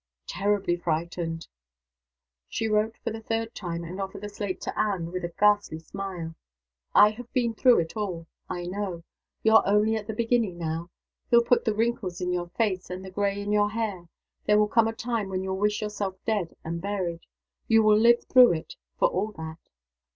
_""Terribly 0.25 0.77
frightened." 0.77 1.47
She 2.49 2.67
wrote 2.67 2.95
for 3.03 3.11
the 3.11 3.21
third 3.21 3.53
time, 3.53 3.83
and 3.83 4.01
offered 4.01 4.21
the 4.21 4.29
slate 4.29 4.59
to 4.61 4.75
Anne 4.75 5.11
with 5.11 5.23
a 5.23 5.31
ghastly 5.39 5.77
smile: 5.77 6.33
"I 6.95 7.11
have 7.11 7.31
been 7.33 7.53
through 7.53 7.77
it 7.81 7.95
all. 7.95 8.25
I 8.49 8.65
know. 8.65 9.03
You're 9.43 9.61
only 9.63 9.95
at 9.95 10.07
the 10.07 10.15
beginning 10.15 10.57
now. 10.57 10.89
He'll 11.29 11.43
put 11.43 11.65
the 11.65 11.75
wrinkles 11.75 12.19
in 12.19 12.33
your 12.33 12.47
face, 12.49 12.89
and 12.89 13.05
the 13.05 13.11
gray 13.11 13.39
in 13.39 13.51
your 13.51 13.69
hair. 13.69 14.09
There 14.47 14.57
will 14.57 14.67
come 14.67 14.87
a 14.87 14.93
time 14.93 15.29
when 15.29 15.43
you'll 15.43 15.59
wish 15.59 15.83
yourself 15.83 16.15
dead 16.25 16.55
and 16.63 16.81
buried. 16.81 17.19
You 17.67 17.83
will 17.83 17.95
live 17.99 18.23
through 18.25 18.53
it, 18.53 18.77
for 18.97 19.07
all 19.07 19.31
that. 19.33 19.59